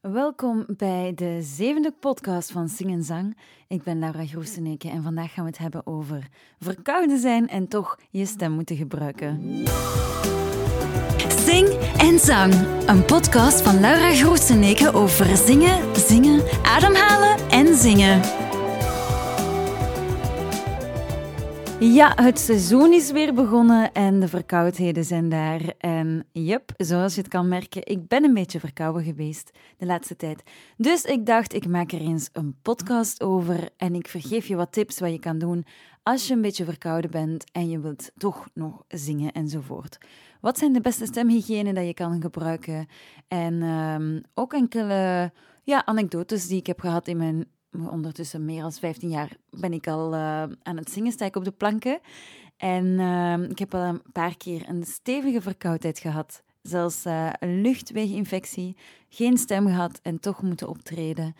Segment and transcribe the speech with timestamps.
[0.00, 3.36] Welkom bij de zevende podcast van Sing en Zang.
[3.68, 6.28] Ik ben Laura Groeseneke en vandaag gaan we het hebben over
[6.60, 9.64] verkouden zijn en toch je stem moeten gebruiken.
[11.28, 12.54] Sing en Zang,
[12.86, 18.47] een podcast van Laura Groeseneke over zingen, zingen, ademhalen en zingen.
[21.80, 25.60] Ja, het seizoen is weer begonnen en de verkoudheden zijn daar.
[25.78, 30.16] En yep, zoals je het kan merken, ik ben een beetje verkouden geweest de laatste
[30.16, 30.42] tijd.
[30.76, 34.72] Dus ik dacht, ik maak er eens een podcast over en ik vergeef je wat
[34.72, 35.64] tips wat je kan doen
[36.02, 39.98] als je een beetje verkouden bent en je wilt toch nog zingen enzovoort.
[40.40, 42.86] Wat zijn de beste stemhygiëne dat je kan gebruiken?
[43.28, 45.32] En um, ook enkele
[45.62, 49.86] ja, anekdotes die ik heb gehad in mijn ondertussen meer dan 15 jaar ben ik
[49.86, 52.00] al uh, aan het zingen, sta ik op de planken.
[52.56, 56.42] En uh, ik heb al een paar keer een stevige verkoudheid gehad.
[56.62, 58.76] Zelfs uh, een luchtweginfectie,
[59.08, 61.34] geen stem gehad en toch moeten optreden.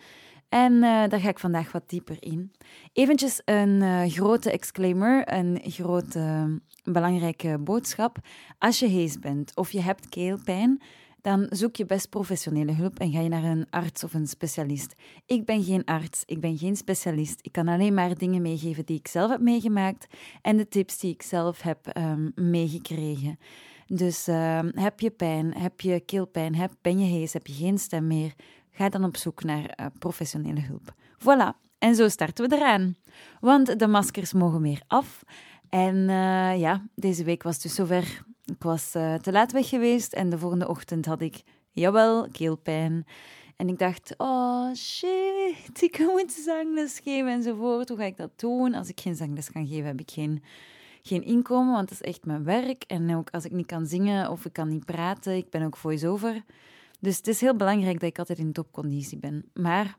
[0.49, 2.51] En daar ga ik vandaag wat dieper in.
[2.93, 8.17] Eventjes een grote exclaimer, een grote belangrijke boodschap.
[8.57, 10.81] Als je hees bent of je hebt keelpijn,
[11.21, 14.93] dan zoek je best professionele hulp en ga je naar een arts of een specialist.
[15.25, 17.39] Ik ben geen arts, ik ben geen specialist.
[17.41, 20.07] Ik kan alleen maar dingen meegeven die ik zelf heb meegemaakt
[20.41, 23.39] en de tips die ik zelf heb um, meegekregen.
[23.87, 27.77] Dus uh, heb je pijn, heb je keelpijn, heb, ben je hees, heb je geen
[27.77, 28.33] stem meer,
[28.71, 30.93] ga dan op zoek naar uh, professionele hulp.
[31.19, 32.95] Voilà, en zo starten we eraan.
[33.39, 35.23] Want de maskers mogen weer af.
[35.69, 40.13] En uh, ja, deze week was dus zover ik was uh, te laat weg geweest
[40.13, 43.05] en de volgende ochtend had ik, jawel, keelpijn.
[43.55, 47.89] En ik dacht, oh shit, ik moet zangles geven enzovoort.
[47.89, 48.73] Hoe ga ik dat doen?
[48.73, 50.43] Als ik geen zangles kan geven, heb ik geen,
[51.01, 52.83] geen inkomen, want dat is echt mijn werk.
[52.83, 55.77] En ook als ik niet kan zingen of ik kan niet praten, ik ben ook
[55.77, 56.43] voice-over.
[56.99, 59.49] Dus het is heel belangrijk dat ik altijd in topconditie ben.
[59.53, 59.97] Maar,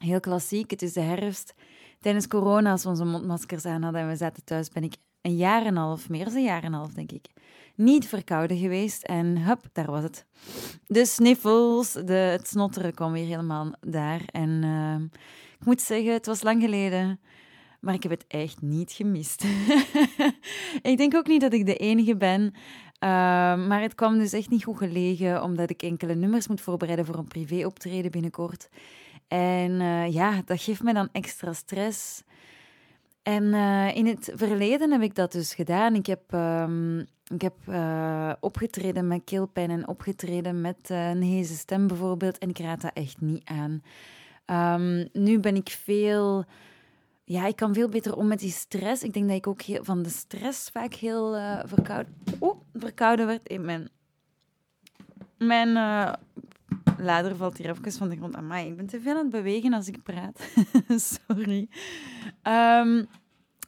[0.00, 1.54] heel klassiek, het is de herfst.
[2.00, 5.36] Tijdens corona, als we onze mondmaskers aan hadden en we zaten thuis, ben ik een
[5.36, 7.26] jaar en een half, meer dan een jaar en een half, denk ik,
[7.76, 9.02] niet verkouden geweest.
[9.02, 10.26] En hup, daar was het.
[10.86, 14.20] De sniffels, de, het snotteren kwam weer helemaal daar.
[14.26, 15.20] En uh,
[15.58, 17.20] ik moet zeggen, het was lang geleden,
[17.80, 19.44] maar ik heb het echt niet gemist.
[20.82, 22.42] ik denk ook niet dat ik de enige ben.
[22.42, 23.08] Uh,
[23.66, 27.18] maar het kwam dus echt niet goed gelegen, omdat ik enkele nummers moet voorbereiden voor
[27.18, 28.68] een privéoptreden binnenkort.
[29.28, 32.22] En uh, ja, dat geeft me dan extra stress.
[33.26, 35.94] En uh, in het verleden heb ik dat dus gedaan.
[35.94, 41.54] Ik heb, um, ik heb uh, opgetreden met keelpijn en opgetreden met uh, een heze
[41.54, 42.38] stem bijvoorbeeld.
[42.38, 43.82] En ik raad dat echt niet aan.
[44.80, 46.44] Um, nu ben ik veel...
[47.24, 49.02] Ja, ik kan veel beter om met die stress.
[49.02, 51.32] Ik denk dat ik ook heel, van de stress vaak heel
[51.64, 52.14] verkouden...
[52.38, 53.48] Oh, verkouden werd.
[53.48, 53.88] in mijn...
[55.38, 55.76] Mijn
[56.98, 58.34] lader valt hier even van de grond.
[58.34, 60.40] Amai, ik ben te veel aan het bewegen als ik praat.
[61.26, 61.68] Sorry.
[62.42, 63.06] Um,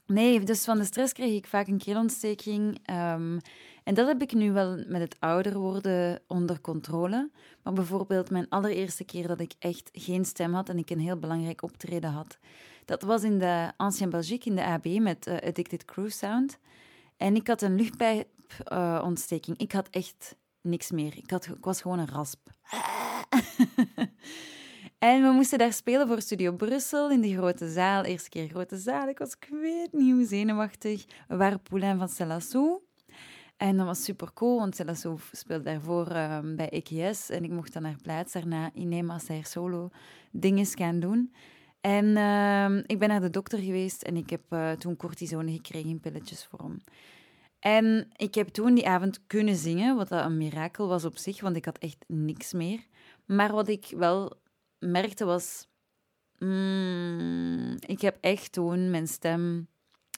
[0.07, 2.79] nee, dus van de stress kreeg ik vaak een keelontsteking.
[2.91, 3.41] Um,
[3.85, 7.31] en dat heb ik nu wel met het ouder worden onder controle.
[7.63, 11.19] Maar bijvoorbeeld mijn allereerste keer dat ik echt geen stem had en ik een heel
[11.19, 12.39] belangrijk optreden had.
[12.85, 16.59] Dat was in de Ancien Belgique, in de AB, met uh, Addicted Crew Sound.
[17.17, 19.59] En ik had een luchtbijontsteking.
[19.59, 21.17] Uh, ik had echt niks meer.
[21.17, 22.49] Ik, had, ik was gewoon een rasp.
[24.99, 28.05] en we moesten daar spelen voor Studio Brussel in de grote zaal.
[28.05, 29.09] Eerste keer grote zaal.
[29.09, 31.05] Ik was, ik weet niet hoe zenuwachtig.
[31.29, 32.81] We waren Poulain van Celassou.
[33.57, 37.31] En dat was super cool, want Celassou speelde daarvoor uh, bij EKS.
[37.31, 39.91] En ik mocht dan naar plaats daarna in Nemaster solo
[40.31, 41.33] dingen gaan doen.
[41.81, 45.91] En uh, ik ben naar de dokter geweest en ik heb uh, toen cortisone gekregen
[45.91, 46.81] in pilletjesvorm.
[47.61, 51.57] En ik heb toen die avond kunnen zingen, wat een mirakel was op zich, want
[51.57, 52.81] ik had echt niks meer.
[53.29, 54.33] Maar wat ik wel
[54.79, 55.69] merkte was,
[56.39, 59.69] mm, ik heb echt toen mijn stem,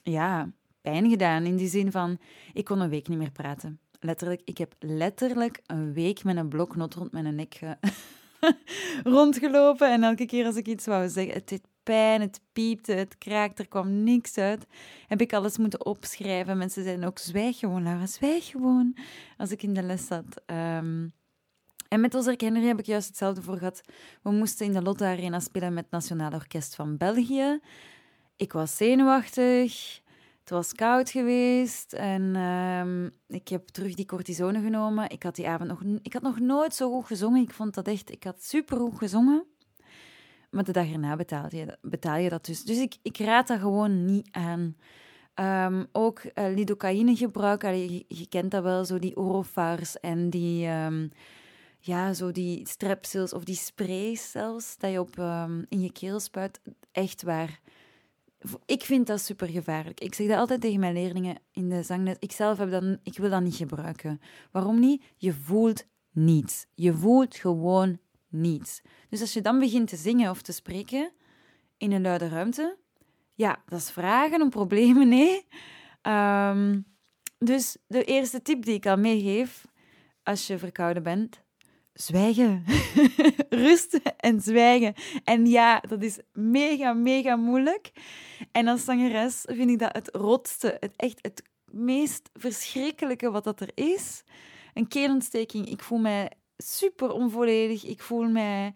[0.03, 0.51] ja,
[0.81, 1.43] pijn gedaan.
[1.43, 2.19] In die zin van,
[2.53, 3.79] ik kon een week niet meer praten.
[3.99, 7.59] Letterlijk, ik heb letterlijk een week met een bloknot rond mijn nek
[9.03, 9.91] rondgelopen.
[9.91, 13.61] En elke keer als ik iets wou zeggen, het deed pijn, het piepte, het kraakte,
[13.61, 14.67] er kwam niks uit.
[15.07, 16.57] Heb ik alles moeten opschrijven.
[16.57, 18.97] Mensen zeiden ook, zwijg gewoon, Laura, zwijg gewoon.
[19.37, 20.41] Als ik in de les zat.
[20.45, 21.13] Um,
[21.91, 23.81] en met onze Henry heb ik juist hetzelfde voor gehad.
[24.21, 27.59] We moesten in de Lotte Arena spelen met het Nationaal Orkest van België.
[28.35, 29.99] Ik was zenuwachtig.
[30.39, 35.09] Het was koud geweest en um, ik heb terug die cortisone genomen.
[35.09, 37.41] Ik had die avond nog, ik had nog nooit zo goed gezongen.
[37.41, 39.45] Ik vond dat echt, ik had super goed gezongen.
[40.49, 42.63] Maar de dag erna betaal je, betaal je dat dus.
[42.63, 44.75] Dus ik, ik raad dat gewoon niet aan.
[45.35, 47.61] Um, ook uh, lidocaïne gebruik,
[48.07, 51.11] je, kent dat wel, zo die Orofars en die, um,
[51.83, 56.19] ja, zo die strepsils of die sprays zelfs, dat je op, ehm, in je keel
[56.19, 56.61] spuit.
[56.91, 57.59] Echt waar.
[58.65, 59.99] Ik vind dat super gevaarlijk.
[59.99, 62.15] Ik zeg dat altijd tegen mijn leerlingen in de zangles.
[62.19, 64.21] Ik zelf heb dat, ik wil dat niet gebruiken.
[64.51, 65.03] Waarom niet?
[65.17, 66.65] Je voelt niets.
[66.75, 68.81] Je voelt gewoon niets.
[69.09, 71.11] Dus als je dan begint te zingen of te spreken
[71.77, 72.77] in een luide ruimte,
[73.33, 75.47] ja, dat is vragen om problemen, nee.
[76.01, 76.79] Ehm,
[77.37, 79.65] dus de eerste tip die ik al meegeef
[80.23, 81.41] als je verkouden bent,
[81.93, 82.63] zwijgen.
[83.49, 84.93] Rusten en zwijgen.
[85.23, 87.91] En ja, dat is mega, mega moeilijk.
[88.51, 93.59] En als zangeres vind ik dat het rotste, het echt het meest verschrikkelijke wat dat
[93.59, 94.23] er is.
[94.73, 95.69] Een keelontsteking.
[95.69, 97.85] Ik voel mij super onvolledig.
[97.85, 98.73] Ik voel mij...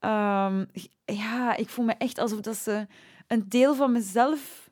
[0.00, 0.66] Um,
[1.04, 2.86] ja, ik voel me echt alsof dat ze
[3.26, 4.70] een deel van mezelf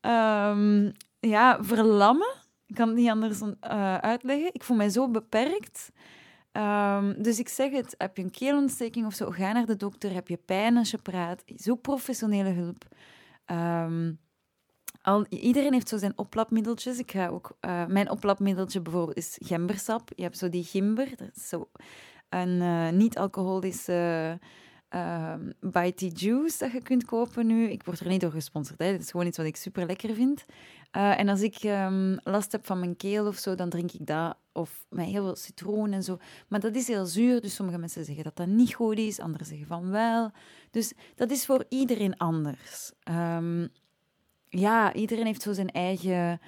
[0.00, 2.34] um, ja, verlammen.
[2.66, 4.54] Ik kan het niet anders uh, uitleggen.
[4.54, 5.90] Ik voel mij zo beperkt.
[6.58, 10.12] Um, dus ik zeg het, heb je een keelontsteking of zo, ga naar de dokter.
[10.12, 12.84] Heb je pijn als je praat, zoek professionele hulp.
[13.46, 14.18] Um,
[15.02, 16.98] al, iedereen heeft zo zijn oplapmiddeltjes.
[16.98, 20.10] Ik ga ook, uh, mijn oplapmiddeltje bijvoorbeeld is gembersap.
[20.14, 21.70] Je hebt zo die gimber, dat is zo
[22.28, 24.38] een uh, niet-alcoholische
[24.94, 27.70] uh, Bitey Juice dat je kunt kopen nu.
[27.70, 28.78] Ik word er niet door gesponsord.
[28.78, 28.86] Hè.
[28.86, 30.44] Het is gewoon iets wat ik super lekker vind.
[30.96, 31.62] Uh, en als ik
[32.22, 34.36] last heb van mijn keel of zo, dan drink ik dat.
[34.58, 36.18] Of met heel veel citroen en zo.
[36.48, 39.20] Maar dat is heel zuur, dus sommige mensen zeggen dat dat niet goed is.
[39.20, 40.30] Anderen zeggen van wel.
[40.70, 42.92] Dus dat is voor iedereen anders.
[43.10, 43.68] Um,
[44.48, 46.40] ja, iedereen heeft zo zijn eigen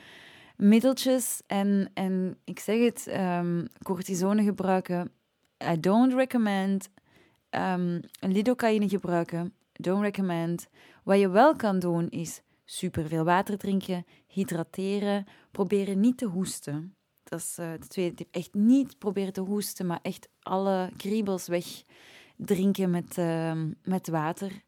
[0.56, 1.42] middeltjes.
[1.46, 5.12] En, en ik zeg het, um, cortisone gebruiken.
[5.72, 6.88] I don't recommend.
[7.50, 9.54] Um, lidocaïne gebruiken.
[9.72, 10.68] Don't recommend.
[11.04, 16.94] Wat je wel kan doen is superveel water drinken, hydrateren, proberen niet te hoesten.
[17.30, 18.34] Dat is de tweede tip.
[18.34, 24.62] Echt niet proberen te hoesten, maar echt alle kriebels wegdrinken met, uh, met water.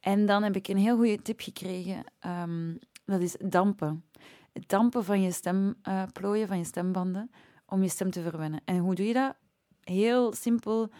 [0.00, 2.04] En dan heb ik een heel goede tip gekregen.
[2.26, 4.04] Um, dat is dampen.
[4.52, 7.30] Het dampen van je stemplooien, uh, van je stembanden,
[7.66, 8.60] om je stem te verwennen.
[8.64, 9.36] En hoe doe je dat?
[9.80, 10.90] Heel simpel.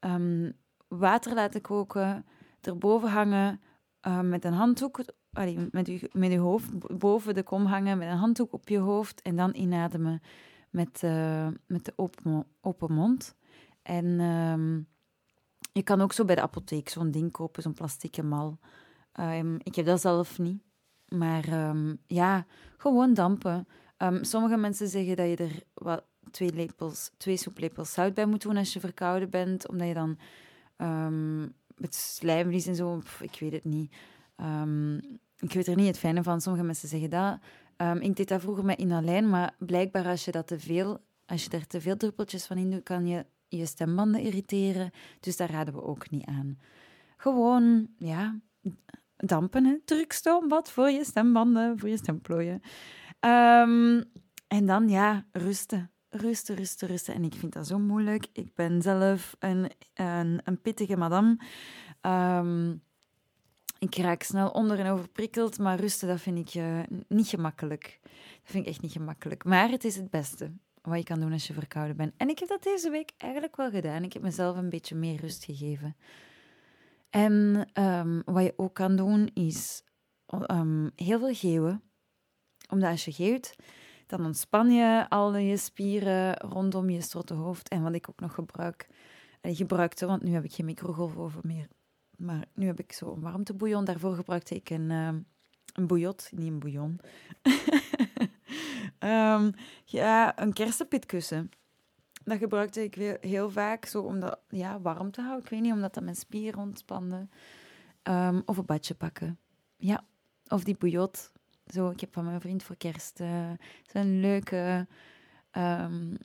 [0.00, 0.52] Um,
[0.88, 2.26] water laten koken,
[2.60, 3.60] erboven hangen,
[4.06, 5.00] uh, met een handdoek
[5.34, 8.78] allee, met, je, met je hoofd boven de kom hangen, met een handdoek op je
[8.78, 10.20] hoofd en dan inademen
[10.74, 13.34] met, uh, met de open, open mond.
[13.82, 14.86] En um,
[15.72, 18.58] je kan ook zo bij de apotheek zo'n ding kopen, zo'n plastieke mal.
[19.20, 20.62] Um, ik heb dat zelf niet.
[21.08, 23.66] Maar um, ja, gewoon dampen.
[24.20, 28.56] sommige mensen zeggen dat je er wat, twee, lepels, twee soeplepels zout bij moet doen
[28.56, 30.18] als je verkouden bent, omdat je dan
[31.76, 33.94] het slijmvlies en zo, ik weet het niet.
[35.38, 36.40] Ik weet er niet het fijne van.
[36.40, 37.38] Sommige mensen zeggen dat.
[37.76, 41.44] Um, ik deed dat vroeger met inalijn, maar blijkbaar als je, dat te veel, als
[41.44, 44.90] je er te veel druppeltjes van in doet, kan je je stembanden irriteren.
[45.20, 46.58] Dus daar raden we ook niet aan.
[47.16, 48.40] Gewoon, ja,
[49.16, 49.78] dampen, hè.
[49.84, 52.60] Drukstoombad voor je stembanden, voor je stemplooien.
[53.20, 54.04] Um,
[54.48, 55.90] en dan, ja, rusten.
[56.08, 57.14] Rusten, rusten, rusten.
[57.14, 58.26] En ik vind dat zo moeilijk.
[58.32, 61.38] Ik ben zelf een, een, een pittige madame.
[62.00, 62.82] Um,
[63.84, 67.98] ik raak snel onder en overprikkeld, maar rusten, dat vind ik uh, niet gemakkelijk.
[68.02, 69.44] Dat vind ik echt niet gemakkelijk.
[69.44, 70.52] Maar het is het beste
[70.82, 72.12] wat je kan doen als je verkouden bent.
[72.16, 74.02] En ik heb dat deze week eigenlijk wel gedaan.
[74.02, 75.96] Ik heb mezelf een beetje meer rust gegeven.
[77.10, 79.82] En um, wat je ook kan doen, is
[80.50, 81.82] um, heel veel geeuwen.
[82.68, 83.56] Omdat als je geeuwt,
[84.06, 87.68] dan ontspan je al je spieren rondom je hoofd.
[87.68, 88.88] En wat ik ook nog gebruik,
[89.40, 91.68] en gebruikte, want nu heb ik geen microgolfoven meer,
[92.16, 93.84] maar nu heb ik zo'n warmtebouillon.
[93.84, 95.08] Daarvoor gebruikte ik een, uh,
[95.74, 97.00] een bouillot, niet een bouillon.
[98.98, 99.54] um,
[99.84, 101.50] ja, een kersenpitkussen.
[102.24, 105.44] Dat gebruikte ik heel vaak zo om dat ja, warm te houden.
[105.44, 107.28] Ik weet niet, omdat dat mijn spieren ontspande.
[108.02, 109.38] Um, of een badje pakken.
[109.76, 110.04] Ja,
[110.48, 111.32] of die bouillot.
[111.66, 113.50] Zo, ik heb van mijn vriend voor kerst uh,
[113.92, 114.86] zo'n leuke
[115.52, 116.16] um,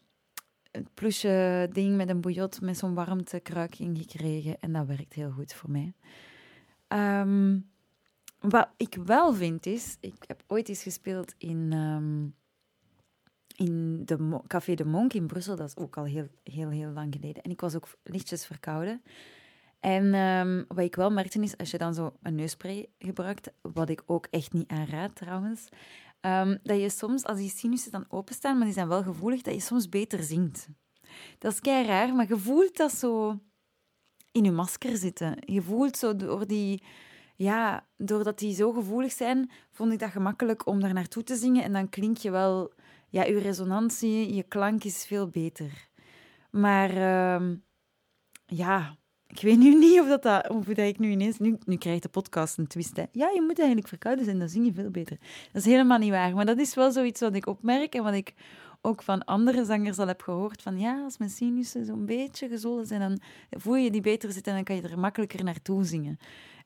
[0.79, 4.59] het ploesje ding met een bouillot met zo'n warmtekruik gekregen.
[4.59, 5.93] En dat werkt heel goed voor mij.
[7.21, 7.69] Um,
[8.39, 12.35] wat ik wel vind is, ik heb ooit eens gespeeld in, um,
[13.55, 15.55] in de Café de Monk in Brussel.
[15.55, 17.43] Dat is ook al heel, heel, heel lang geleden.
[17.43, 19.01] En ik was ook lichtjes verkouden.
[19.79, 23.89] En um, wat ik wel merkte is, als je dan zo een neusspray gebruikt, wat
[23.89, 25.69] ik ook echt niet aanraad trouwens,
[26.21, 29.53] Um, dat je soms, als die sinussen dan openstaan, maar die zijn wel gevoelig, dat
[29.53, 30.67] je soms beter zingt.
[31.37, 33.39] Dat is kei raar, maar je voelt dat zo
[34.31, 35.37] in je masker zitten.
[35.45, 36.83] Je voelt zo door die...
[37.35, 41.63] Ja, doordat die zo gevoelig zijn, vond ik dat gemakkelijk om daar naartoe te zingen.
[41.63, 42.73] En dan klink je wel...
[43.09, 45.89] Ja, je resonantie, je klank is veel beter.
[46.51, 47.33] Maar...
[47.35, 47.63] Um,
[48.45, 48.97] ja,
[49.29, 51.37] ik weet nu niet of, dat, dat, of dat ik nu ineens...
[51.37, 52.95] Nu, nu krijgt de podcast een twist.
[52.95, 53.03] Hè.
[53.11, 55.17] Ja, je moet eigenlijk verkouden zijn, dan zing je veel beter.
[55.51, 56.35] Dat is helemaal niet waar.
[56.35, 58.33] Maar dat is wel zoiets wat ik opmerk en wat ik
[58.81, 60.61] ook van andere zangers al heb gehoord.
[60.61, 63.19] Van ja, als mijn sinussen zo'n beetje gezollen zijn, dan
[63.49, 66.17] voel je die beter zitten en dan kan je er makkelijker naartoe zingen.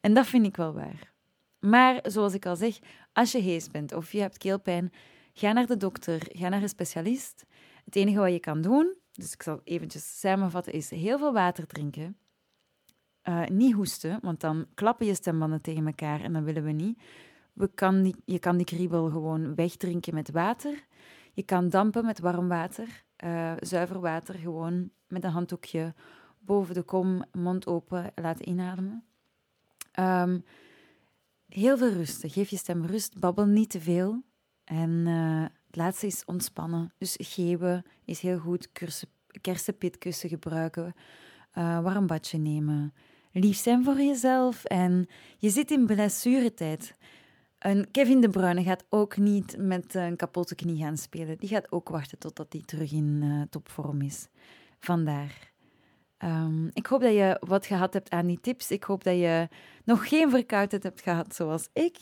[0.01, 1.13] En dat vind ik wel waar.
[1.59, 2.79] Maar zoals ik al zeg,
[3.13, 4.91] als je hees bent of je hebt keelpijn,
[5.33, 7.45] ga naar de dokter, ga naar een specialist.
[7.85, 11.67] Het enige wat je kan doen, dus ik zal eventjes samenvatten, is heel veel water
[11.67, 12.17] drinken.
[13.29, 17.01] Uh, niet hoesten, want dan klappen je stembanden tegen elkaar en dat willen we niet.
[17.53, 20.85] We kan je kan die kriebel gewoon wegdrinken met water.
[21.33, 25.93] Je kan dampen met warm water, uh, zuiver water, gewoon met een handdoekje
[26.39, 29.03] boven de kom, mond open, laten inademen.
[29.99, 30.43] Um,
[31.47, 32.29] heel veel rusten.
[32.29, 34.23] Geef je stem rust, babbel niet te veel.
[34.63, 36.93] En uh, het laatste is ontspannen.
[36.97, 38.69] Dus geven is heel goed.
[39.41, 40.93] kersenpitkussen gebruiken.
[41.57, 42.93] Uh, warm badje nemen.
[43.35, 44.63] Lief zijn voor jezelf.
[44.63, 46.95] En je zit in blessuretijd.
[47.57, 51.37] En Kevin De Bruyne gaat ook niet met een kapotte knie gaan spelen.
[51.37, 54.27] Die gaat ook wachten totdat hij terug in uh, topvorm is.
[54.79, 55.51] Vandaar.
[56.17, 58.71] Um, ik hoop dat je wat gehad hebt aan die tips.
[58.71, 59.47] Ik hoop dat je
[59.83, 61.97] nog geen verkoudheid hebt gehad zoals ik.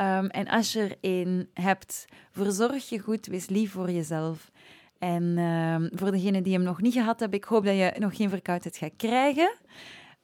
[0.00, 4.50] Um, en als je er een hebt, verzorg je goed, wees lief voor jezelf.
[4.98, 8.16] En um, voor degenen die hem nog niet gehad hebben, ik hoop dat je nog
[8.16, 9.56] geen verkoudheid gaat krijgen.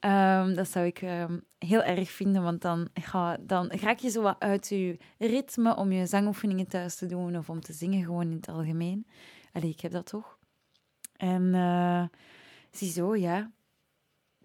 [0.05, 4.21] Um, dat zou ik um, heel erg vinden, want dan, ga, dan raak je zo
[4.21, 8.29] wat uit je ritme om je zangoefeningen thuis te doen of om te zingen gewoon
[8.29, 9.07] in het algemeen.
[9.51, 10.37] Allee, ik heb dat toch.
[11.17, 12.03] En uh,
[12.71, 13.51] ziezo, ja.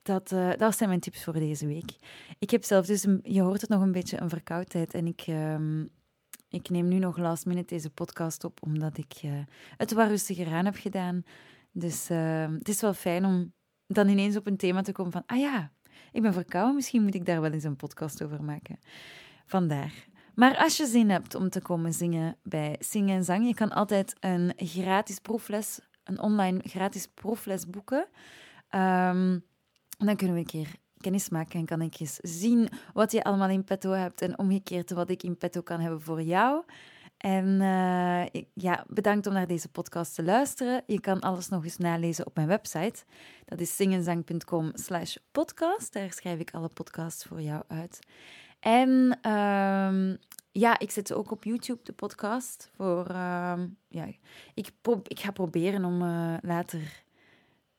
[0.03, 1.97] Dat, uh, dat zijn mijn tips voor deze week.
[2.39, 4.95] Ik heb zelf dus, je hoort het nog een beetje, een verkoudheid.
[4.95, 5.89] En ik, um,
[6.49, 9.33] ik neem nu nog last minute deze podcast op, omdat ik uh,
[9.77, 11.23] het wat rustiger aan heb gedaan.
[11.73, 13.53] Dus het is wel fijn om
[13.93, 15.73] dan ineens op een thema te komen van, ah ja,
[16.13, 18.79] ik ben verkouden, misschien moet ik daar wel eens een podcast over maken.
[19.47, 19.93] Vandaar.
[20.35, 23.71] Maar als je zin hebt om te komen zingen bij Zingen en Zang, je kan
[23.71, 28.07] altijd een gratis proefles, een online gratis proefles boeken.
[28.75, 29.45] Um,
[29.99, 33.49] dan kunnen we een keer kennis maken en kan ik eens zien wat je allemaal
[33.49, 36.65] in petto hebt en omgekeerd wat ik in petto kan hebben voor jou.
[37.21, 40.83] En uh, ja, bedankt om naar deze podcast te luisteren.
[40.87, 43.05] Je kan alles nog eens nalezen op mijn website.
[43.45, 45.93] Dat is zingenzang.com slash podcast.
[45.93, 47.99] Daar schrijf ik alle podcasts voor jou uit.
[48.61, 50.19] En um,
[50.53, 52.71] ja, ik zet ook op YouTube, de podcast.
[52.77, 54.05] Voor, uh, ja,
[54.55, 54.71] ik,
[55.07, 57.03] ik ga proberen om uh, later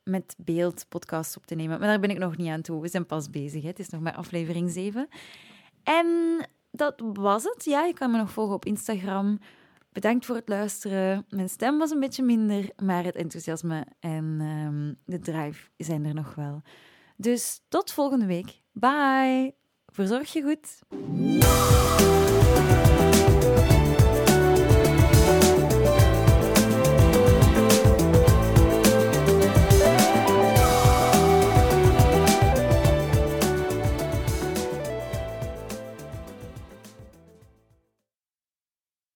[0.03, 1.79] met beeld podcasts op te nemen.
[1.79, 2.81] Maar daar ben ik nog niet aan toe.
[2.81, 3.61] We zijn pas bezig.
[3.61, 3.67] Hè.
[3.67, 5.07] Het is nog maar aflevering 7.
[5.83, 6.07] En
[6.71, 7.65] dat was het.
[7.65, 9.39] Ja, je kan me nog volgen op Instagram.
[9.91, 11.25] Bedankt voor het luisteren.
[11.29, 16.13] Mijn stem was een beetje minder, maar het enthousiasme en um, de drive zijn er
[16.13, 16.61] nog wel.
[17.17, 18.61] Dus tot volgende week.
[18.71, 19.55] Bye.
[19.85, 20.79] Verzorg je goed.